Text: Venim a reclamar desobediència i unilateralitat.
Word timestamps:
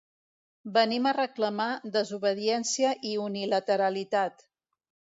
Venim 0.77 1.09
a 1.09 1.13
reclamar 1.17 1.69
desobediència 1.97 2.97
i 3.13 3.15
unilateralitat. 3.29 4.47